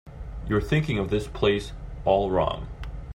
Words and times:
You're 0.49 0.61
thinking 0.61 0.97
of 0.97 1.11
this 1.11 1.27
place 1.27 1.73
all 2.05 2.31
wrong. 2.31 2.67